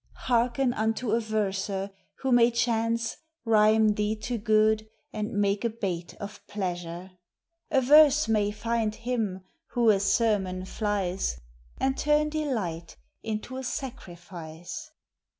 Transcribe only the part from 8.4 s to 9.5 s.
find him